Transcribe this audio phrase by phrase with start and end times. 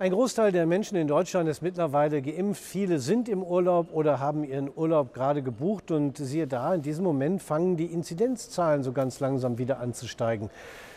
[0.00, 2.62] Ein Großteil der Menschen in Deutschland ist mittlerweile geimpft.
[2.62, 5.90] Viele sind im Urlaub oder haben ihren Urlaub gerade gebucht.
[5.90, 10.08] Und siehe da, in diesem Moment fangen die Inzidenzzahlen so ganz langsam wieder an zu
[10.08, 10.48] steigen.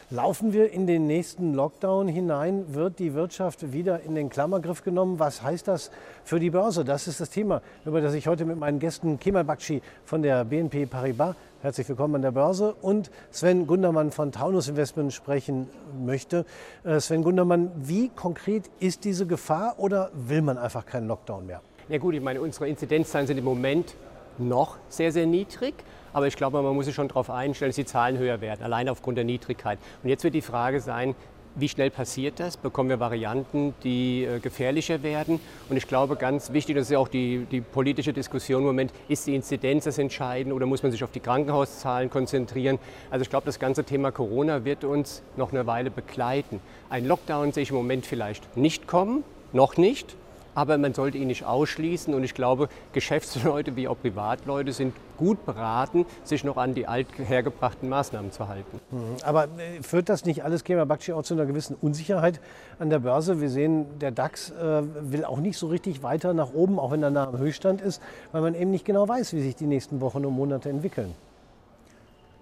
[0.10, 2.74] Laufen wir in den nächsten Lockdown hinein?
[2.74, 5.20] Wird die Wirtschaft wieder in den Klammergriff genommen?
[5.20, 5.92] Was heißt das
[6.24, 6.86] für die Börse?
[6.86, 10.46] Das ist das Thema, über das ich heute mit meinen Gästen Kemal Bakci von der
[10.46, 16.46] BNP Paribas, herzlich willkommen an der Börse, und Sven Gundermann von Taunus Investment sprechen möchte.
[16.84, 21.62] Äh, Sven Gundermann, wie konkret ist diese Gefahr oder will man einfach keinen Lockdown mehr?
[21.88, 23.96] Ja gut, ich meine, unsere Inzidenzzahlen sind im Moment
[24.38, 25.74] noch sehr, sehr niedrig.
[26.12, 28.90] Aber ich glaube, man muss sich schon darauf einstellen, dass die Zahlen höher werden, allein
[28.90, 29.80] aufgrund der Niedrigkeit.
[30.04, 31.16] Und jetzt wird die Frage sein,
[31.56, 32.58] wie schnell passiert das?
[32.58, 35.40] Bekommen wir Varianten, die äh, gefährlicher werden?
[35.70, 38.92] Und ich glaube, ganz wichtig, das ist ja auch die, die politische Diskussion im Moment,
[39.08, 42.80] ist die Inzidenz das Entscheidende oder muss man sich auf die Krankenhauszahlen konzentrieren?
[43.10, 46.60] Also ich glaube, das ganze Thema Corona wird uns noch eine Weile begleiten.
[46.90, 50.16] Ein Lockdown sehe ich im Moment vielleicht nicht kommen, noch nicht
[50.56, 52.14] aber man sollte ihn nicht ausschließen.
[52.14, 57.88] Und ich glaube, Geschäftsleute wie auch Privatleute sind gut beraten, sich noch an die althergebrachten
[57.90, 58.80] Maßnahmen zu halten.
[58.92, 59.18] Mhm.
[59.24, 62.40] Aber äh, führt das nicht alles, Kemal Bakci, auch zu einer gewissen Unsicherheit
[62.80, 63.42] an der Börse?
[63.42, 67.04] Wir sehen, der DAX äh, will auch nicht so richtig weiter nach oben, auch wenn
[67.04, 70.02] er nah am Höchststand ist, weil man eben nicht genau weiß, wie sich die nächsten
[70.02, 71.14] Wochen und Monate entwickeln.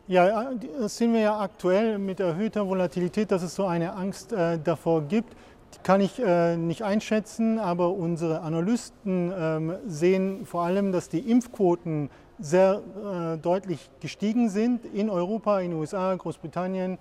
[0.08, 4.60] Ja, das sehen wir ja aktuell mit erhöhter Volatilität, dass es so eine Angst äh,
[4.62, 5.34] davor gibt
[5.84, 12.10] kann ich äh, nicht einschätzen, aber unsere Analysten ähm, sehen vor allem, dass die Impfquoten
[12.40, 16.98] sehr äh, deutlich gestiegen sind in Europa, in den USA, Großbritannien.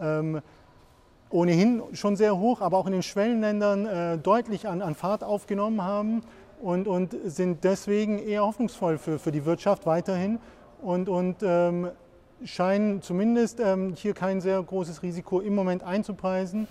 [0.00, 0.40] Ähm,
[1.30, 5.82] ohnehin schon sehr hoch, aber auch in den Schwellenländern äh, deutlich an, an, Fahrt aufgenommen
[5.82, 6.22] haben
[6.62, 10.38] und, und sind deswegen eher hoffnungsvoll für, für die Wirtschaft weiterhin
[10.82, 11.90] und, und ähm,
[12.44, 16.68] scheinen zumindest ähm, hier kein sehr großes Risiko im Moment einzupreisen.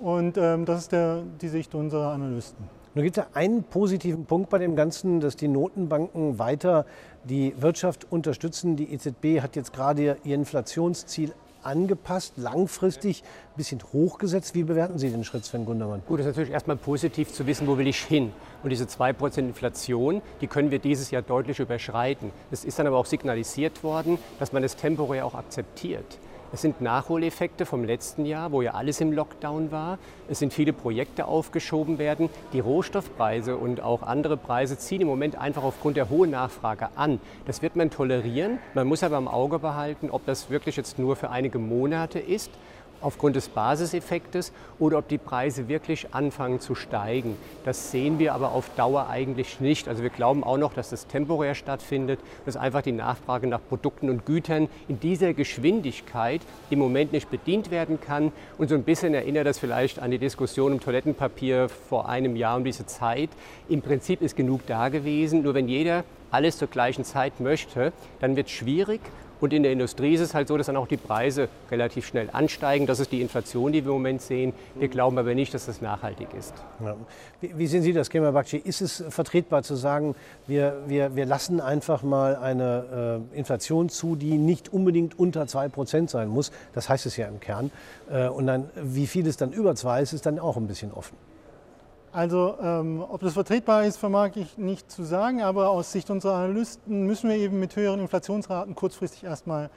[0.00, 2.64] Und ähm, das ist der, die Sicht unserer Analysten.
[2.94, 6.86] Nun gibt es einen positiven Punkt bei dem Ganzen, dass die Notenbanken weiter
[7.24, 8.76] die Wirtschaft unterstützen.
[8.76, 11.34] Die EZB hat jetzt gerade ihr Inflationsziel
[11.66, 14.54] angepasst, langfristig ein bisschen hochgesetzt.
[14.54, 16.02] Wie bewerten Sie den Schritt, Sven Gundermann?
[16.06, 18.32] Gut, es ist natürlich erstmal positiv zu wissen, wo will ich hin.
[18.62, 22.30] Und diese 2% Inflation, die können wir dieses Jahr deutlich überschreiten.
[22.50, 26.18] Es ist dann aber auch signalisiert worden, dass man das temporär auch akzeptiert.
[26.56, 29.98] Es sind Nachholeffekte vom letzten Jahr, wo ja alles im Lockdown war.
[30.26, 32.30] Es sind viele Projekte aufgeschoben werden.
[32.54, 37.20] Die Rohstoffpreise und auch andere Preise ziehen im Moment einfach aufgrund der hohen Nachfrage an.
[37.44, 38.58] Das wird man tolerieren.
[38.72, 42.50] Man muss aber im Auge behalten, ob das wirklich jetzt nur für einige Monate ist
[43.00, 47.36] aufgrund des Basiseffektes oder ob die Preise wirklich anfangen zu steigen.
[47.64, 49.88] Das sehen wir aber auf Dauer eigentlich nicht.
[49.88, 54.10] Also wir glauben auch noch, dass das temporär stattfindet, dass einfach die Nachfrage nach Produkten
[54.10, 56.40] und Gütern in dieser Geschwindigkeit
[56.70, 58.32] im Moment nicht bedient werden kann.
[58.58, 62.56] Und so ein bisschen erinnert das vielleicht an die Diskussion um Toilettenpapier vor einem Jahr
[62.56, 63.30] um diese Zeit.
[63.68, 68.36] Im Prinzip ist genug da gewesen, nur wenn jeder alles zur gleichen Zeit möchte, dann
[68.36, 69.00] wird es schwierig
[69.40, 72.28] und in der Industrie ist es halt so, dass dann auch die Preise relativ schnell
[72.32, 72.86] ansteigen.
[72.86, 74.52] Das ist die Inflation, die wir im Moment sehen.
[74.74, 76.54] Wir glauben aber nicht, dass das nachhaltig ist.
[76.82, 76.96] Ja.
[77.40, 78.56] Wie, wie, sehen Sie das, Kemal Bakci?
[78.56, 80.14] Ist es vertretbar zu sagen,
[80.46, 86.08] wir, wir, wir lassen einfach mal eine äh, Inflation zu, die nicht unbedingt unter 2%
[86.08, 86.50] sein muss?
[86.72, 87.70] Das heißt es ja im Kern.
[88.10, 90.92] Äh, und dann, wie viel es dann über 2 ist, ist dann auch ein bisschen
[90.92, 91.16] offen.
[92.16, 96.36] Also ähm, ob das vertretbar ist, vermag ich nicht zu sagen, aber aus Sicht unserer
[96.36, 99.68] Analysten müssen wir eben mit höheren Inflationsraten kurzfristig erstmal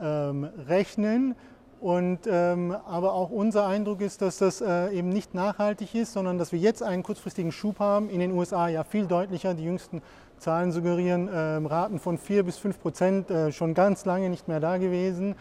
[0.00, 1.34] ähm, rechnen.
[1.80, 6.38] Und, ähm, aber auch unser Eindruck ist, dass das äh, eben nicht nachhaltig ist, sondern
[6.38, 8.10] dass wir jetzt einen kurzfristigen Schub haben.
[8.10, 9.54] In den USA ja viel deutlicher.
[9.54, 10.00] Die jüngsten
[10.38, 14.60] Zahlen suggerieren äh, Raten von 4 bis 5 Prozent äh, schon ganz lange nicht mehr
[14.60, 15.34] da gewesen.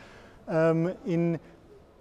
[0.50, 1.38] Ähm, in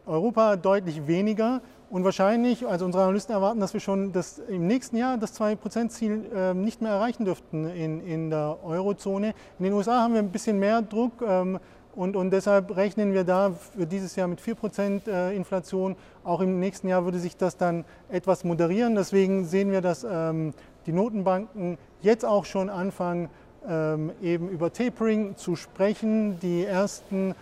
[0.07, 1.61] Europa deutlich weniger.
[1.89, 6.25] Und wahrscheinlich, also unsere Analysten erwarten, dass wir schon das, im nächsten Jahr das 2%-Ziel
[6.35, 9.35] äh, nicht mehr erreichen dürften in, in der Eurozone.
[9.59, 11.61] In den USA haben wir ein bisschen mehr Druck ähm,
[11.95, 15.95] und, und deshalb rechnen wir da für dieses Jahr mit 4% äh, Inflation.
[16.25, 18.97] Auch im nächsten Jahr würde sich das dann etwas moderieren.
[18.97, 20.55] Deswegen sehen wir, dass ähm,
[20.87, 23.31] die Notenbanken jetzt auch schon anfangen,
[23.67, 26.39] ähm, eben über Tapering zu sprechen.
[26.41, 27.35] Die ersten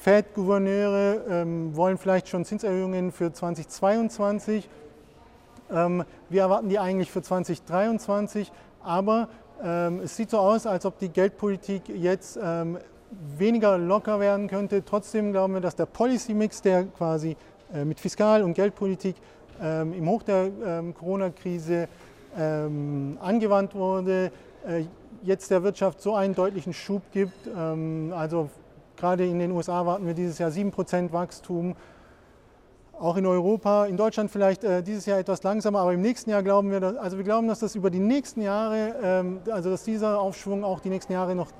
[0.00, 4.68] Fed-Gouverneure ähm, wollen vielleicht schon Zinserhöhungen für 2022.
[5.70, 8.50] Ähm, wir erwarten die eigentlich für 2023,
[8.82, 9.28] aber
[9.62, 12.38] ähm, es sieht so aus, als ob die Geldpolitik jetzt
[13.38, 14.84] weniger locker werden könnte.
[14.84, 17.36] Trotzdem glauben wir, dass der Policy-Mix, der quasi
[17.72, 19.16] äh, mit Fiskal- und Geldpolitik
[19.60, 20.50] im Hoch der
[20.98, 21.86] Corona-Krise
[22.34, 24.32] angewandt wurde,
[24.66, 24.84] äh,
[25.22, 27.46] jetzt der Wirtschaft so einen deutlichen Schub gibt.
[27.46, 28.50] also
[28.96, 31.74] Gerade in den USA warten wir dieses Jahr 7% Wachstum.
[32.98, 36.44] auch in Europa, in Deutschland vielleicht äh, dieses Jahr etwas langsamer, aber im nächsten Jahr
[36.44, 39.82] glauben wir, dass, also wir glauben, dass das über die nächsten Jahre, ähm, also dass
[39.82, 41.50] dieser Aufschwung auch die nächsten Jahre noch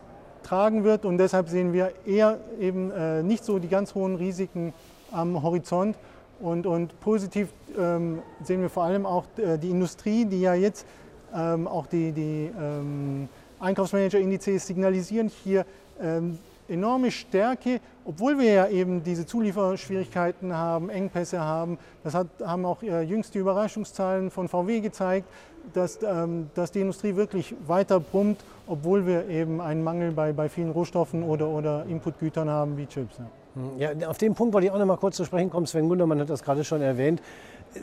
[0.44, 4.72] tragen wird und deshalb sehen wir eher eben äh, nicht so die ganz hohen Risiken
[5.10, 5.96] am Horizont
[6.40, 10.86] und, und positiv ähm, sehen wir vor allem auch äh, die Industrie, die ja jetzt
[11.34, 13.28] ähm, auch die, die ähm,
[13.58, 15.64] Einkaufsmanager-Indizes signalisieren hier
[16.00, 16.38] ähm,
[16.69, 21.78] enorme Stärke, obwohl wir ja eben diese Zulieferschwierigkeiten haben, Engpässe haben.
[22.02, 25.26] Das hat, haben auch äh, jüngste Überraschungszahlen von VW gezeigt,
[25.72, 30.49] dass, ähm, dass die Industrie wirklich weiter brummt, obwohl wir eben einen Mangel bei, bei
[30.49, 33.19] vielen Rohstoffen oder, oder Inputgütern haben wie Chips.
[33.19, 33.25] Ja.
[33.55, 35.67] Hm, ja, auf den Punkt wollte ich auch noch mal kurz zu sprechen kommen.
[35.67, 37.22] Sven Gundermann hat das gerade schon erwähnt.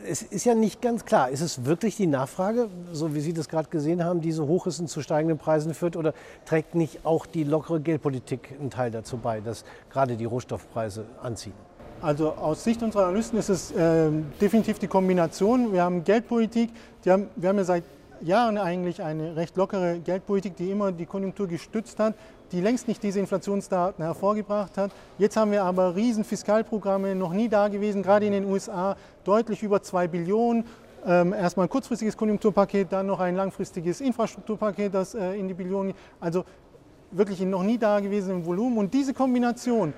[0.08, 3.48] Es ist ja nicht ganz klar, ist es wirklich die Nachfrage, so wie Sie das
[3.48, 6.14] gerade gesehen haben, die so hoch ist und zu steigenden Preisen führt, oder
[6.46, 11.52] trägt nicht auch die lockere Geldpolitik einen Teil dazu bei, dass gerade die Rohstoffpreise anziehen?
[12.00, 14.10] Also aus Sicht unserer Analysten ist es äh,
[14.40, 15.72] definitiv die Kombination.
[15.72, 16.70] Wir haben Geldpolitik,
[17.06, 17.84] haben, wir haben ja seit
[18.22, 22.14] Jahren eigentlich eine recht lockere Geldpolitik, die immer die Konjunktur gestützt hat,
[22.52, 24.92] die längst nicht diese Inflationsdaten hervorgebracht hat.
[25.18, 29.62] Jetzt haben wir aber riesen Fiskalprogramme, noch nie da gewesen, gerade in den USA, deutlich
[29.62, 30.64] über 2 Billionen.
[31.04, 35.94] Ähm, erstmal ein kurzfristiges Konjunkturpaket, dann noch ein langfristiges Infrastrukturpaket, das äh, in die Billionen,
[36.20, 36.44] also
[37.10, 38.78] wirklich in noch nie da gewesenen Volumen.
[38.78, 39.94] Und diese Kombination,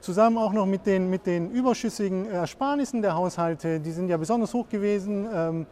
[0.00, 4.54] zusammen auch noch mit den, mit den überschüssigen Ersparnissen der Haushalte, die sind ja besonders
[4.54, 5.66] hoch gewesen, ähm,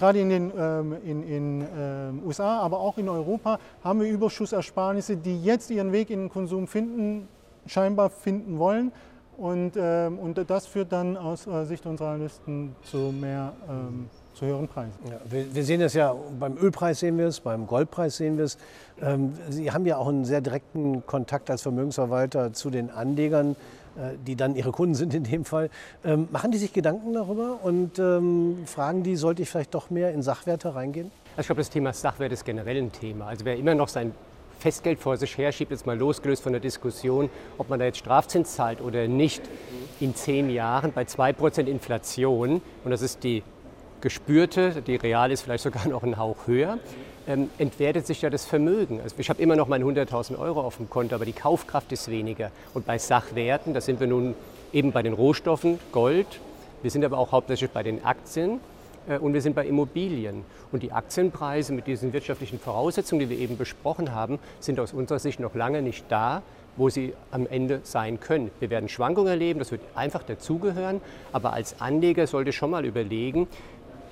[0.00, 5.18] Gerade in den ähm, in, in, äh, USA, aber auch in Europa haben wir Überschussersparnisse,
[5.18, 7.28] die jetzt ihren Weg in den Konsum finden,
[7.66, 8.92] scheinbar finden wollen.
[9.36, 14.46] Und, ähm, und das führt dann aus äh, Sicht unserer Analysten zu mehr ähm, zu
[14.46, 14.94] höheren Preisen.
[15.04, 18.46] Ja, wir, wir, sehen das ja beim Ölpreis sehen wir es, beim Goldpreis sehen wir
[18.46, 18.56] es.
[19.02, 23.54] Ähm, Sie haben ja auch einen sehr direkten Kontakt als Vermögensverwalter zu den Anlegern.
[23.96, 25.68] Äh, die dann ihre Kunden sind in dem Fall,
[26.04, 30.12] ähm, machen die sich Gedanken darüber und ähm, fragen die, sollte ich vielleicht doch mehr
[30.12, 31.10] in Sachwerte reingehen?
[31.36, 33.26] Also ich glaube, das Thema Sachwert ist generell ein Thema.
[33.26, 34.12] Also wer immer noch sein
[34.60, 37.98] Festgeld vor sich her schiebt, jetzt mal losgelöst von der Diskussion, ob man da jetzt
[37.98, 39.42] Strafzins zahlt oder nicht,
[39.98, 43.42] in zehn Jahren bei 2% Inflation, und das ist die
[44.00, 46.78] gespürte, die real ist vielleicht sogar noch einen Hauch höher,
[47.26, 49.00] ähm, entwertet sich ja das Vermögen.
[49.02, 52.10] Also ich habe immer noch meine 100.000 Euro auf dem Konto, aber die Kaufkraft ist
[52.10, 52.50] weniger.
[52.74, 54.34] Und bei Sachwerten, da sind wir nun
[54.72, 56.40] eben bei den Rohstoffen, Gold,
[56.82, 58.60] wir sind aber auch hauptsächlich bei den Aktien
[59.08, 60.44] äh, und wir sind bei Immobilien.
[60.72, 65.18] Und die Aktienpreise mit diesen wirtschaftlichen Voraussetzungen, die wir eben besprochen haben, sind aus unserer
[65.18, 66.42] Sicht noch lange nicht da,
[66.76, 68.50] wo sie am Ende sein können.
[68.60, 71.00] Wir werden Schwankungen erleben, das wird einfach dazugehören,
[71.32, 73.48] aber als Anleger sollte schon mal überlegen,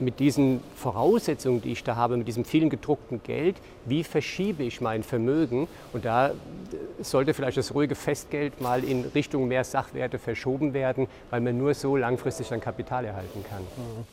[0.00, 4.80] mit diesen Voraussetzungen, die ich da habe, mit diesem vielen gedruckten Geld, wie verschiebe ich
[4.80, 5.68] mein Vermögen?
[5.92, 6.32] Und da
[7.00, 11.74] sollte vielleicht das ruhige Festgeld mal in Richtung mehr Sachwerte verschoben werden, weil man nur
[11.74, 13.62] so langfristig dann Kapital erhalten kann.
[13.62, 14.04] Mhm.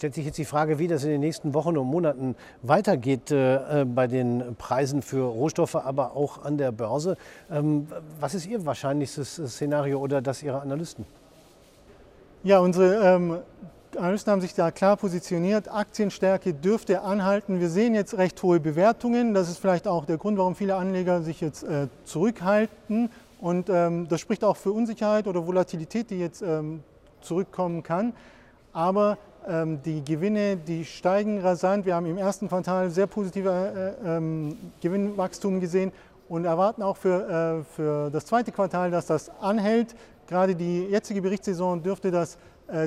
[0.00, 3.84] Stellt sich jetzt die Frage, wie das in den nächsten Wochen und Monaten weitergeht äh,
[3.84, 7.18] bei den Preisen für Rohstoffe, aber auch an der Börse.
[7.50, 7.86] Ähm,
[8.18, 11.04] was ist Ihr wahrscheinlichstes Szenario oder das Ihrer Analysten?
[12.44, 13.38] Ja, unsere ähm,
[13.96, 15.72] Analysten haben sich da klar positioniert.
[15.72, 17.60] Aktienstärke dürfte anhalten.
[17.60, 19.34] Wir sehen jetzt recht hohe Bewertungen.
[19.34, 23.10] Das ist vielleicht auch der Grund, warum viele Anleger sich jetzt äh, zurückhalten.
[23.40, 26.82] Und ähm, das spricht auch für Unsicherheit oder Volatilität, die jetzt ähm,
[27.20, 28.12] zurückkommen kann.
[28.72, 31.86] Aber ähm, die Gewinne, die steigen rasant.
[31.86, 35.92] Wir haben im ersten Quartal sehr positive äh, ähm, Gewinnwachstum gesehen
[36.28, 39.94] und erwarten auch für, äh, für das zweite Quartal, dass das anhält.
[40.28, 42.38] Gerade die jetzige Berichtssaison dürfte das äh,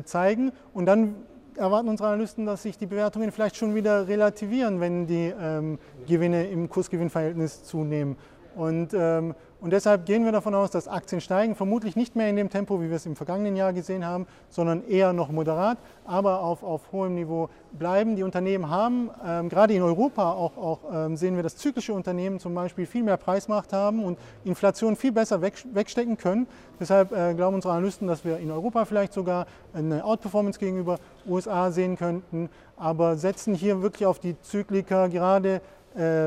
[0.03, 0.51] zeigen.
[0.73, 1.15] Und dann
[1.57, 6.47] erwarten unsere Analysten, dass sich die Bewertungen vielleicht schon wieder relativieren, wenn die ähm, Gewinne
[6.47, 8.17] im Kursgewinnverhältnis zunehmen.
[8.55, 12.35] Und, ähm, und deshalb gehen wir davon aus, dass Aktien steigen, vermutlich nicht mehr in
[12.35, 16.41] dem Tempo, wie wir es im vergangenen Jahr gesehen haben, sondern eher noch moderat, aber
[16.41, 18.15] auf, auf hohem Niveau bleiben.
[18.15, 22.39] Die Unternehmen haben, ähm, gerade in Europa auch, auch ähm, sehen wir, dass zyklische Unternehmen
[22.39, 26.45] zum Beispiel viel mehr Preismacht haben und Inflation viel besser weg, wegstecken können.
[26.79, 31.71] Deshalb äh, glauben unsere Analysten, dass wir in Europa vielleicht sogar eine Outperformance gegenüber USA
[31.71, 35.61] sehen könnten, aber setzen hier wirklich auf die Zykliker, gerade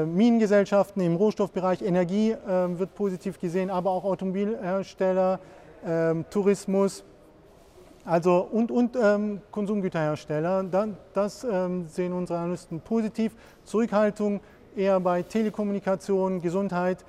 [0.05, 5.41] Minengesellschaften im Rohstoffbereich, Energie äh, wird positiv gesehen, aber auch Automobilhersteller,
[5.85, 7.05] äh, Tourismus
[8.07, 10.63] also und, und ähm, Konsumgüterhersteller.
[10.65, 13.35] Da, das ähm, sehen unsere Analysten positiv.
[13.65, 14.41] Zurückhaltung
[14.77, 17.05] eher bei Telekommunikation, Gesundheit,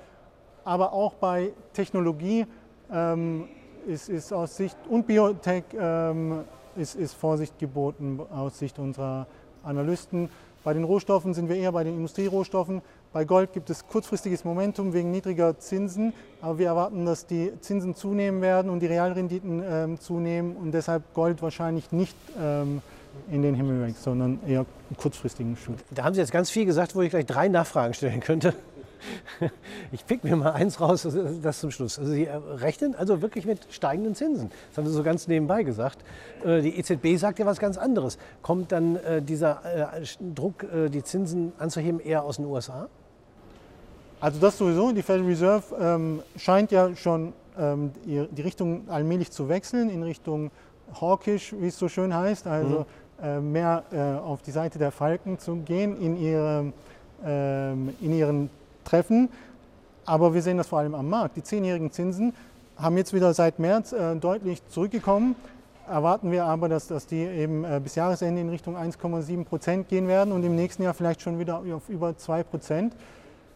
[0.64, 2.46] aber auch bei Technologie
[2.92, 3.48] ähm,
[3.86, 6.40] ist, ist, aus Sicht und Biotech ähm,
[6.76, 9.28] ist, ist Vorsicht geboten aus Sicht unserer
[9.62, 10.28] Analysten.
[10.68, 12.82] Bei den Rohstoffen sind wir eher bei den Industrierohstoffen.
[13.14, 17.94] Bei Gold gibt es kurzfristiges Momentum wegen niedriger Zinsen, aber wir erwarten, dass die Zinsen
[17.94, 22.82] zunehmen werden und die Realrenditen ähm, zunehmen und deshalb Gold wahrscheinlich nicht ähm,
[23.32, 25.76] in den Himmel wächst, sondern eher einen kurzfristigen Schub.
[25.90, 28.52] Da haben Sie jetzt ganz viel gesagt, wo ich gleich drei Nachfragen stellen könnte.
[29.92, 31.06] Ich pick mir mal eins raus,
[31.42, 31.98] das zum Schluss.
[31.98, 34.50] Also Sie rechnen also wirklich mit steigenden Zinsen.
[34.70, 35.98] Das haben Sie so ganz nebenbei gesagt.
[36.44, 38.18] Äh, die EZB sagt ja was ganz anderes.
[38.42, 42.88] Kommt dann äh, dieser äh, Druck, die Zinsen anzuheben, eher aus den USA?
[44.20, 44.92] Also das sowieso.
[44.92, 50.50] Die Federal Reserve ähm, scheint ja schon ähm, die Richtung allmählich zu wechseln in Richtung
[51.00, 52.46] hawkish, wie es so schön heißt.
[52.46, 52.86] Also
[53.20, 53.24] mhm.
[53.24, 56.72] äh, mehr äh, auf die Seite der Falken zu gehen in, ihre,
[57.24, 58.50] äh, in ihren
[58.88, 59.28] Treffen.
[60.04, 61.36] Aber wir sehen das vor allem am Markt.
[61.36, 62.32] Die zehnjährigen Zinsen
[62.76, 65.36] haben jetzt wieder seit März äh, deutlich zurückgekommen.
[65.86, 70.06] Erwarten wir aber, dass, dass die eben äh, bis Jahresende in Richtung 1,7 Prozent gehen
[70.06, 72.94] werden und im nächsten Jahr vielleicht schon wieder auf über 2 Prozent.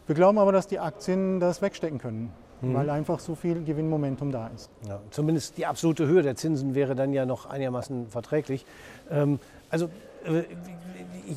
[0.07, 2.75] Wir glauben aber, dass die Aktien das wegstecken können, mhm.
[2.75, 4.71] weil einfach so viel Gewinnmomentum da ist.
[4.89, 8.67] Ja, zumindest die absolute Höhe der Zinsen wäre dann ja noch einigermaßen verträglich.
[9.11, 9.39] Ähm,
[9.71, 9.89] also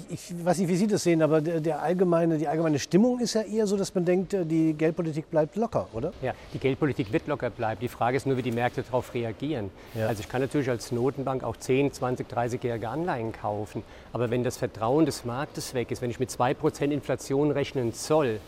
[0.10, 3.20] ich, ich, weiß nicht, wie Sie das sehen, aber der, der, allgemeine, die allgemeine Stimmung
[3.20, 6.12] ist ja eher so, dass man denkt, äh, die Geldpolitik bleibt locker, oder?
[6.22, 7.80] Ja, die Geldpolitik wird locker bleiben.
[7.82, 9.70] Die Frage ist nur, wie die Märkte darauf reagieren.
[9.94, 10.08] Ja.
[10.08, 13.84] Also ich kann natürlich als Notenbank auch 10, 20, 30-jährige Anleihen kaufen.
[14.14, 18.40] Aber wenn das Vertrauen des Marktes weg ist, wenn ich mit 2% Inflation rechnen soll,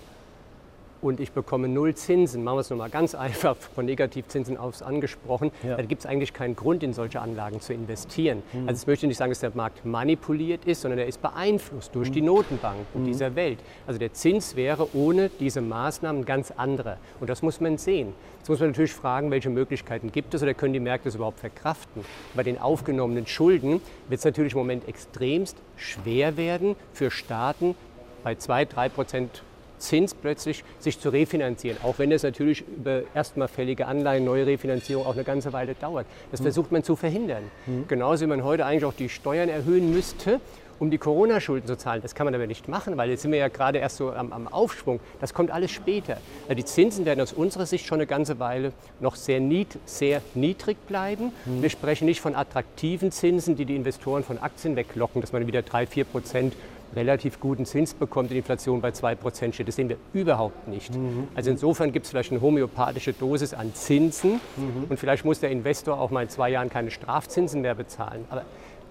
[1.02, 5.52] und ich bekomme null Zinsen, machen wir es nochmal ganz einfach, von Negativzinsen aufs angesprochen,
[5.64, 5.78] ja.
[5.78, 8.44] dann gibt es eigentlich keinen Grund, in solche Anlagen zu investieren.
[8.54, 8.68] Mhm.
[8.68, 12.10] Also ich möchte nicht sagen, dass der Markt manipuliert ist, sondern er ist beeinflusst durch
[12.10, 12.14] mhm.
[12.14, 13.06] die Notenbanken mhm.
[13.06, 13.60] dieser Welt.
[13.86, 16.98] Also der Zins wäre ohne diese Maßnahmen ganz anderer.
[17.20, 18.14] Und das muss man sehen.
[18.40, 21.40] Jetzt muss man natürlich fragen, welche Möglichkeiten gibt es oder können die Märkte es überhaupt
[21.40, 22.06] verkraften.
[22.34, 27.76] Bei den aufgenommenen Schulden wird es natürlich im Moment extremst schwer werden für Staaten,
[28.24, 29.44] bei 2, 3 Prozent
[29.78, 35.06] Zins plötzlich sich zu refinanzieren, auch wenn es natürlich über erstmal fällige Anleihen, neue Refinanzierung
[35.06, 36.06] auch eine ganze Weile dauert.
[36.32, 36.46] Das mhm.
[36.46, 37.44] versucht man zu verhindern.
[37.66, 37.88] Mhm.
[37.88, 40.40] Genauso wie man heute eigentlich auch die Steuern erhöhen müsste,
[40.80, 42.02] um die Corona-Schulden zu zahlen.
[42.02, 44.32] Das kann man aber nicht machen, weil jetzt sind wir ja gerade erst so am,
[44.32, 45.00] am Aufschwung.
[45.20, 46.18] Das kommt alles später.
[46.44, 50.22] Also die Zinsen werden aus unserer Sicht schon eine ganze Weile noch sehr, nied, sehr
[50.36, 51.32] niedrig bleiben.
[51.46, 51.62] Mhm.
[51.62, 55.62] Wir sprechen nicht von attraktiven Zinsen, die die Investoren von Aktien weglocken, dass man wieder
[55.62, 56.54] 3, 4 Prozent
[56.96, 59.68] relativ guten Zins bekommt und die Inflation bei 2% steht.
[59.68, 60.96] Das sehen wir überhaupt nicht.
[60.96, 61.28] Mhm.
[61.36, 64.86] Also insofern gibt es vielleicht eine homöopathische Dosis an Zinsen mhm.
[64.90, 68.26] und vielleicht muss der Investor auch mal in zwei Jahren keine Strafzinsen mehr bezahlen.
[68.30, 68.44] Aber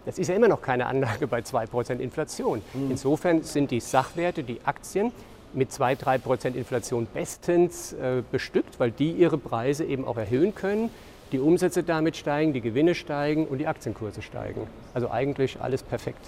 [0.04, 2.62] das ist ja immer noch keine Anlage bei 2% Inflation.
[2.74, 2.90] Mhm.
[2.92, 5.12] Insofern sind die Sachwerte, die Aktien,
[5.52, 10.90] mit 2-3% Inflation bestens äh, bestückt, weil die ihre Preise eben auch erhöhen können,
[11.32, 14.66] die Umsätze damit steigen, die Gewinne steigen und die Aktienkurse steigen.
[14.94, 16.24] Also eigentlich alles perfekt.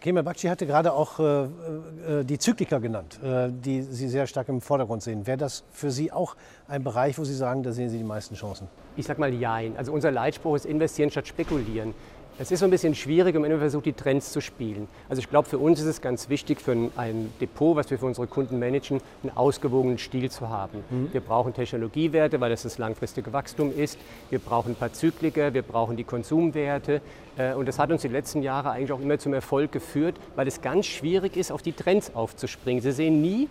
[0.00, 4.48] Kemal Bakci hatte gerade auch äh, äh, die Zykliker genannt, äh, die Sie sehr stark
[4.48, 5.26] im Vordergrund sehen.
[5.26, 6.36] Wäre das für Sie auch
[6.68, 8.68] ein Bereich, wo Sie sagen, da sehen Sie die meisten Chancen?
[8.96, 9.76] Ich sage mal Jein.
[9.76, 11.94] Also unser Leitspruch ist investieren statt spekulieren.
[12.36, 14.88] Es ist so ein bisschen schwierig, wenn man immer versucht, die Trends zu spielen.
[15.08, 18.06] Also ich glaube, für uns ist es ganz wichtig, für ein Depot, was wir für
[18.06, 20.82] unsere Kunden managen, einen ausgewogenen Stil zu haben.
[20.90, 21.12] Mhm.
[21.12, 23.98] Wir brauchen Technologiewerte, weil das das langfristige Wachstum ist.
[24.30, 27.02] Wir brauchen ein paar Zykliker, wir brauchen die Konsumwerte.
[27.36, 30.48] Äh, und das hat uns die letzten Jahre eigentlich auch immer zum Erfolg geführt, weil
[30.48, 32.82] es ganz schwierig ist, auf die Trends aufzuspringen.
[32.82, 33.48] Sie sehen nie,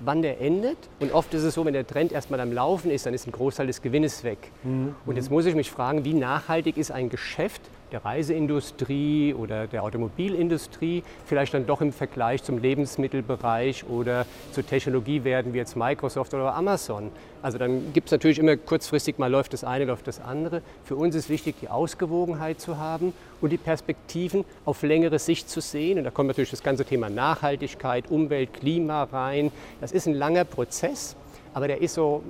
[0.00, 0.78] wann der endet.
[0.98, 3.32] Und oft ist es so, wenn der Trend erstmal am Laufen ist, dann ist ein
[3.32, 4.38] Großteil des Gewinnes weg.
[4.64, 4.96] Mhm.
[5.06, 9.82] Und jetzt muss ich mich fragen, wie nachhaltig ist ein Geschäft, der Reiseindustrie oder der
[9.82, 16.54] Automobilindustrie, vielleicht dann doch im Vergleich zum Lebensmittelbereich oder zu Technologiewerten wie jetzt Microsoft oder
[16.54, 17.10] Amazon.
[17.42, 20.62] Also dann gibt es natürlich immer kurzfristig mal läuft das eine, läuft das andere.
[20.84, 25.60] Für uns ist wichtig, die Ausgewogenheit zu haben und die Perspektiven auf längere Sicht zu
[25.60, 25.98] sehen.
[25.98, 29.52] Und da kommt natürlich das ganze Thema Nachhaltigkeit, Umwelt, Klima rein.
[29.80, 31.16] Das ist ein langer Prozess
[31.58, 32.22] aber der ist so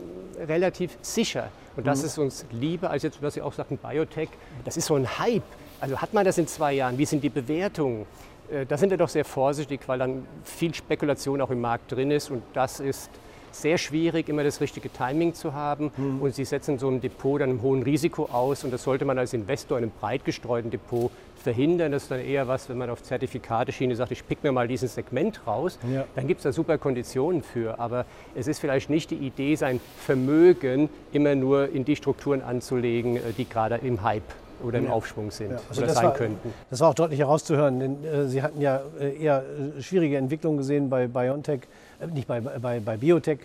[0.47, 1.51] relativ sicher.
[1.79, 2.07] Und das mhm.
[2.07, 4.29] ist uns lieber als jetzt, was Sie auch sagten, Biotech.
[4.65, 5.45] Das ist so ein Hype.
[5.81, 6.99] Also hat man das in zwei Jahren?
[6.99, 8.05] Wie sind die Bewertungen?
[8.51, 12.11] Äh, da sind wir doch sehr vorsichtig, weil dann viel Spekulation auch im Markt drin
[12.11, 13.09] ist und das ist
[13.51, 15.91] sehr schwierig, immer das richtige Timing zu haben.
[15.97, 16.21] Mhm.
[16.21, 18.65] Und Sie setzen so ein Depot dann einem hohen Risiko aus.
[18.65, 21.93] Und das sollte man als Investor in einem breit gestreuten Depot verhindern.
[21.93, 24.95] Das ist dann eher was, wenn man auf Zertifikateschiene sagt, ich pick mir mal dieses
[24.95, 25.79] Segment raus.
[25.93, 26.05] Ja.
[26.15, 27.79] Dann gibt es da super Konditionen für.
[27.79, 33.17] Aber es ist vielleicht nicht die Idee, sein Vermögen immer nur in die Strukturen anzulegen,
[33.17, 34.23] äh, die gerade im Hype
[34.63, 34.91] oder im ja.
[34.91, 35.59] Aufschwung sind ja.
[35.69, 36.53] also oder sein war, könnten.
[36.71, 39.43] Das war auch deutlich herauszuhören, denn äh, Sie hatten ja äh, eher
[39.79, 41.61] äh, schwierige Entwicklungen gesehen bei BioNTech,
[42.01, 43.41] äh, nicht bei, bei, bei Biotech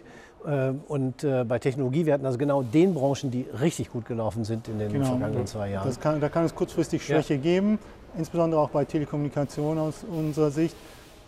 [0.45, 4.79] äh, und äh, bei Technologiewerten, also genau den Branchen, die richtig gut gelaufen sind in
[4.79, 5.05] den genau.
[5.05, 5.99] vergangenen zwei Jahren.
[5.99, 7.41] Kann, da kann es kurzfristig Schwäche ja.
[7.41, 7.79] geben.
[8.17, 10.75] insbesondere auch bei Telekommunikation aus unserer Sicht.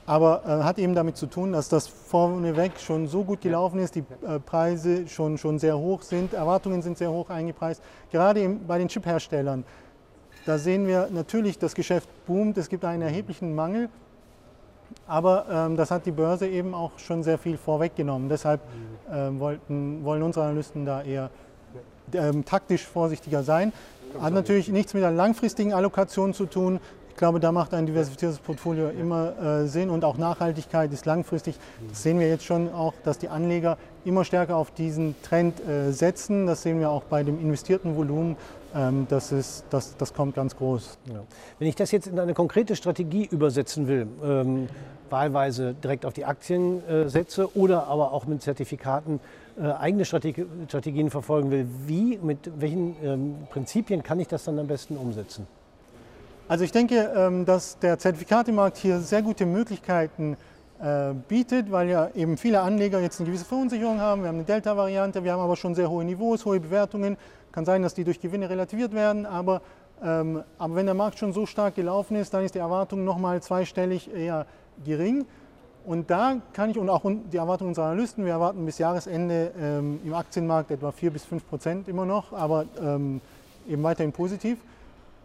[0.07, 3.95] Aber äh, hat eben damit zu tun, dass das vorneweg schon so gut gelaufen ist,
[3.95, 7.81] die äh, Preise schon, schon sehr hoch sind, Erwartungen sind sehr hoch eingepreist.
[8.11, 9.63] Gerade im, bei den Chipherstellern,
[10.45, 13.89] da sehen wir natürlich, das Geschäft boomt, es gibt einen erheblichen Mangel.
[15.07, 18.29] Aber ähm, das hat die Börse eben auch schon sehr viel vorweggenommen.
[18.29, 18.61] Deshalb
[19.11, 21.31] ähm, wollten, wollen unsere Analysten da eher
[22.13, 23.73] ähm, taktisch vorsichtiger sein.
[24.19, 26.79] Hat natürlich nichts mit einer langfristigen Allokation zu tun.
[27.15, 31.57] Ich glaube, da macht ein diversifiziertes Portfolio immer äh, Sinn und auch Nachhaltigkeit ist langfristig.
[31.87, 35.93] Das sehen wir jetzt schon auch, dass die Anleger immer stärker auf diesen Trend äh,
[35.93, 36.45] setzen.
[36.45, 38.35] Das sehen wir auch bei dem investierten Volumen.
[38.75, 40.97] Ähm, das, ist, das, das kommt ganz groß.
[41.05, 41.21] Ja.
[41.57, 44.67] Wenn ich das jetzt in eine konkrete Strategie übersetzen will, ähm,
[45.09, 49.21] wahlweise direkt auf die Aktien äh, setze oder aber auch mit Zertifikaten
[49.57, 54.59] äh, eigene Strategie, Strategien verfolgen will, wie, mit welchen ähm, Prinzipien kann ich das dann
[54.59, 55.47] am besten umsetzen?
[56.47, 60.37] Also ich denke, ähm, dass der Zertifikatemarkt hier sehr gute Möglichkeiten
[60.79, 64.21] äh, bietet, weil ja eben viele Anleger jetzt eine gewisse Verunsicherung haben.
[64.21, 67.17] Wir haben eine Delta-Variante, wir haben aber schon sehr hohe Niveaus, hohe Bewertungen.
[67.51, 69.61] Kann sein, dass die durch Gewinne relativiert werden, aber,
[70.03, 73.41] ähm, aber wenn der Markt schon so stark gelaufen ist, dann ist die Erwartung nochmal
[73.41, 74.45] zweistellig eher
[74.85, 75.25] gering.
[75.83, 79.99] Und da kann ich, und auch die Erwartungen unserer Analysten, wir erwarten bis Jahresende ähm,
[80.03, 82.65] im Aktienmarkt etwa 4 bis 5 Prozent immer noch, aber
[83.67, 84.59] eben weiterhin positiv.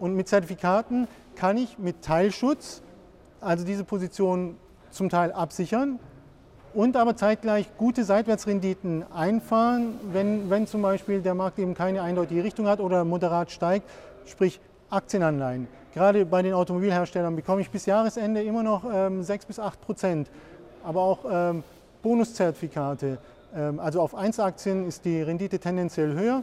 [0.01, 2.83] Und mit Zertifikaten kann ich mit Teilschutz
[3.41, 4.57] also diese Position
[4.91, 5.99] zum Teil absichern
[6.75, 12.45] und aber zeitgleich gute Seitwärtsrenditen einfahren, wenn, wenn zum Beispiel der Markt eben keine eindeutige
[12.45, 13.89] Richtung hat oder moderat steigt,
[14.27, 15.69] sprich Aktienanleihen.
[15.95, 20.31] Gerade bei den Automobilherstellern bekomme ich bis Jahresende immer noch ähm, 6 bis 8 Prozent,
[20.85, 21.65] aber auch ähm,
[22.03, 23.19] Bonuszertifikate.
[23.55, 26.43] Ähm, also auf Einzelaktien ist die Rendite tendenziell höher.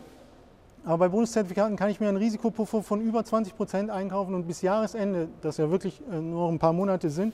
[0.87, 4.61] Aber bei Bonuszertifikaten kann ich mir einen Risikopuffer von über 20 Prozent einkaufen und bis
[4.61, 7.33] Jahresende, das ja wirklich äh, nur ein paar Monate sind,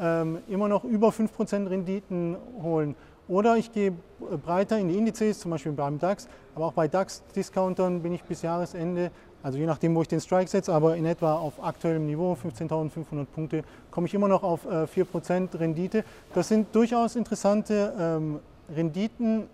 [0.00, 2.94] ähm, immer noch über 5 Prozent Renditen holen.
[3.28, 6.88] Oder ich gehe äh, breiter in die Indizes, zum Beispiel beim DAX, aber auch bei
[6.88, 9.10] DAX-Discountern bin ich bis Jahresende,
[9.42, 13.26] also je nachdem, wo ich den Strike setze, aber in etwa auf aktuellem Niveau, 15.500
[13.26, 16.02] Punkte, komme ich immer noch auf 4% äh, Rendite.
[16.32, 18.40] Das sind durchaus interessante ähm,
[18.74, 19.48] Renditen,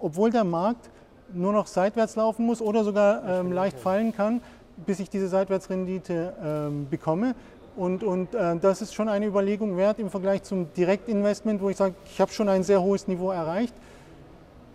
[0.00, 0.90] obwohl der Markt
[1.34, 4.40] nur noch seitwärts laufen muss oder sogar ähm, leicht fallen kann,
[4.86, 7.34] bis ich diese Seitwärtsrendite ähm, bekomme.
[7.76, 11.76] Und, und äh, das ist schon eine Überlegung wert im Vergleich zum Direktinvestment, wo ich
[11.76, 13.74] sage, ich habe schon ein sehr hohes Niveau erreicht.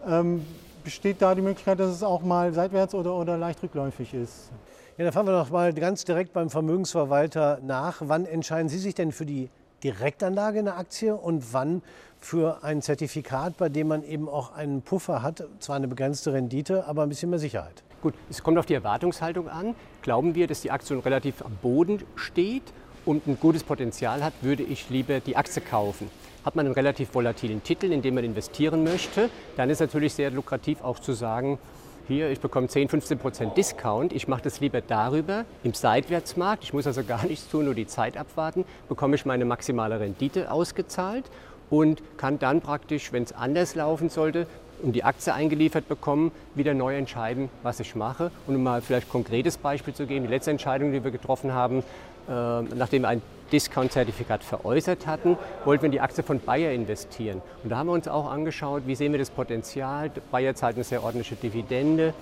[0.06, 0.45] Ähm,
[0.84, 4.52] besteht da die Möglichkeit, dass es auch mal seitwärts oder, oder leicht rückläufig ist?
[4.98, 8.02] Ja, dann fahren wir noch mal ganz direkt beim Vermögensverwalter nach.
[8.02, 9.50] Wann entscheiden Sie sich denn für die
[9.84, 11.82] Direktanlage in der Aktie und wann
[12.19, 16.86] für ein Zertifikat, bei dem man eben auch einen Puffer hat, zwar eine begrenzte Rendite,
[16.88, 17.84] aber ein bisschen mehr Sicherheit.
[18.01, 19.75] Gut, es kommt auf die Erwartungshaltung an.
[20.01, 22.63] Glauben wir, dass die Aktie relativ am Boden steht
[23.05, 26.10] und ein gutes Potenzial hat, würde ich lieber die Aktie kaufen.
[26.45, 30.32] Hat man einen relativ volatilen Titel, in den man investieren möchte, dann ist natürlich sehr
[30.32, 31.58] lukrativ auch zu sagen,
[32.08, 36.73] hier, ich bekomme 10, 15 Prozent Discount, ich mache das lieber darüber im Seitwärtsmarkt, ich
[36.73, 41.29] muss also gar nichts tun, nur die Zeit abwarten, bekomme ich meine maximale Rendite ausgezahlt
[41.69, 44.47] und kann dann praktisch, wenn es anders laufen sollte,
[44.82, 48.32] um die Aktie eingeliefert bekommen, wieder neu entscheiden, was ich mache.
[48.47, 51.53] Und um mal vielleicht ein konkretes Beispiel zu geben, die letzte Entscheidung, die wir getroffen
[51.53, 51.84] haben,
[52.27, 57.41] nachdem wir ein Discount-Zertifikat veräußert hatten, wollten wir in die Aktie von Bayer investieren.
[57.63, 60.12] Und da haben wir uns auch angeschaut, wie sehen wir das Potenzial.
[60.32, 62.13] Bayer zahlt eine sehr ordentliche Dividende.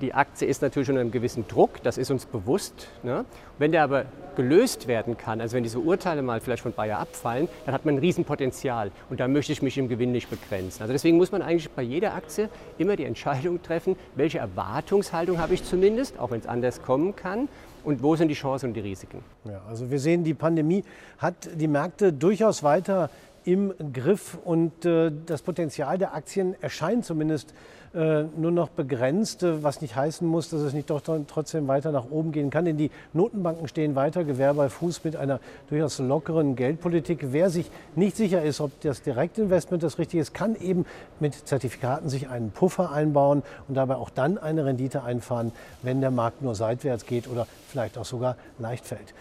[0.00, 2.88] Die Aktie ist natürlich unter einem gewissen Druck, das ist uns bewusst.
[3.02, 3.26] Ne?
[3.58, 7.48] Wenn der aber gelöst werden kann, also wenn diese Urteile mal vielleicht von Bayer abfallen,
[7.66, 10.82] dann hat man ein Riesenpotenzial und da möchte ich mich im Gewinn nicht begrenzen.
[10.82, 15.52] Also deswegen muss man eigentlich bei jeder Aktie immer die Entscheidung treffen, welche Erwartungshaltung habe
[15.52, 17.48] ich zumindest, auch wenn es anders kommen kann
[17.84, 19.22] und wo sind die Chancen und die Risiken.
[19.44, 20.84] Ja, also wir sehen, die Pandemie
[21.18, 23.10] hat die Märkte durchaus weiter
[23.44, 27.54] im Griff und äh, das Potenzial der Aktien erscheint zumindest
[27.92, 31.90] äh, nur noch begrenzt, äh, was nicht heißen muss, dass es nicht doch trotzdem weiter
[31.90, 32.64] nach oben gehen kann.
[32.64, 37.32] Denn die Notenbanken stehen weiter Gewehr bei Fuß mit einer durchaus lockeren Geldpolitik.
[37.32, 40.86] Wer sich nicht sicher ist, ob das Direktinvestment das Richtige ist, kann eben
[41.18, 45.50] mit Zertifikaten sich einen Puffer einbauen und dabei auch dann eine Rendite einfahren,
[45.82, 49.14] wenn der Markt nur seitwärts geht oder vielleicht auch sogar leicht fällt.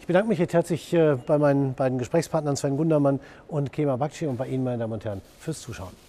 [0.00, 4.26] Ich bedanke mich jetzt herzlich äh, bei meinen beiden Gesprächspartnern Sven Gundermann und Kema Bakci
[4.26, 6.03] und bei Ihnen, meine Damen und Herren, fürs Zuschauen.